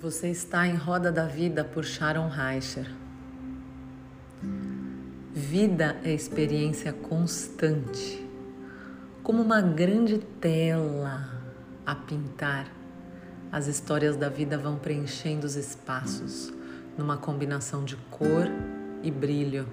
[0.00, 2.88] Você está em Roda da Vida por Sharon Reicher.
[5.34, 8.24] Vida é experiência constante,
[9.24, 11.42] como uma grande tela
[11.84, 12.68] a pintar.
[13.50, 16.52] As histórias da vida vão preenchendo os espaços
[16.96, 18.46] numa combinação de cor
[19.02, 19.66] e brilho.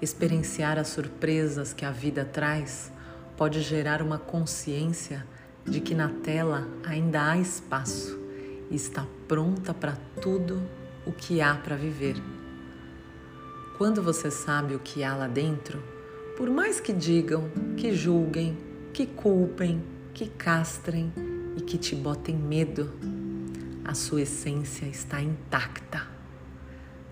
[0.00, 2.90] Experienciar as surpresas que a vida traz
[3.36, 5.24] pode gerar uma consciência
[5.64, 8.22] de que na tela ainda há espaço
[8.72, 10.62] e está pronta para tudo
[11.04, 12.16] o que há para viver.
[13.76, 15.82] Quando você sabe o que há lá dentro,
[16.38, 18.56] por mais que digam, que julguem,
[18.94, 19.82] que culpem,
[20.14, 21.12] que castrem
[21.54, 22.90] e que te botem medo,
[23.84, 26.06] a sua essência está intacta.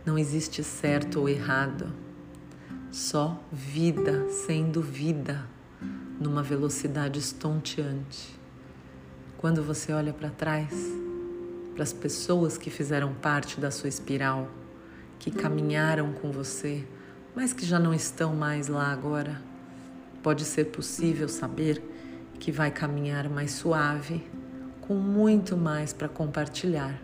[0.06, 1.92] Não existe certo ou errado,
[2.90, 5.46] só vida sendo vida
[6.18, 8.38] numa velocidade estonteante.
[9.36, 11.09] Quando você olha para trás,
[11.80, 14.50] para as pessoas que fizeram parte da sua espiral,
[15.18, 16.86] que caminharam com você,
[17.34, 19.40] mas que já não estão mais lá agora.
[20.22, 21.82] Pode ser possível saber
[22.38, 24.22] que vai caminhar mais suave,
[24.82, 27.00] com muito mais para compartilhar.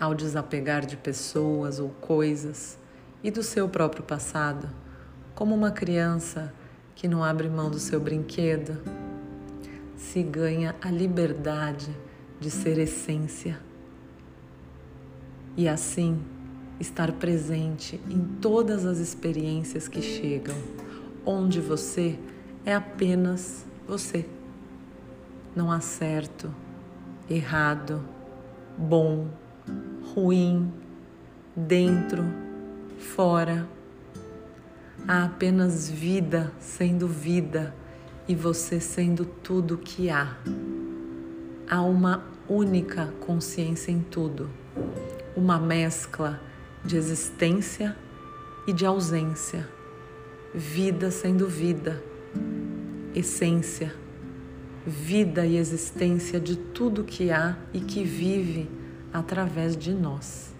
[0.00, 2.78] Ao desapegar de pessoas ou coisas
[3.22, 4.70] e do seu próprio passado,
[5.34, 6.50] como uma criança
[6.94, 8.80] que não abre mão do seu brinquedo,
[9.98, 11.94] se ganha a liberdade
[12.40, 13.58] de ser essência
[15.56, 16.20] e assim
[16.78, 20.54] estar presente em todas as experiências que chegam,
[21.26, 22.16] onde você
[22.64, 24.24] é apenas você.
[25.56, 26.54] Não há certo,
[27.28, 28.04] errado,
[28.76, 29.28] bom,
[30.14, 30.72] ruim,
[31.56, 32.24] dentro,
[32.98, 33.68] fora.
[35.06, 37.74] Há apenas vida sendo vida
[38.28, 40.36] e você sendo tudo que há
[41.68, 44.48] há uma única consciência em tudo,
[45.36, 46.40] uma mescla
[46.84, 47.96] de existência
[48.66, 49.68] e de ausência,
[50.54, 52.02] vida sendo vida,
[53.14, 53.94] essência,
[54.86, 58.70] vida e existência de tudo que há e que vive
[59.12, 60.54] através de nós.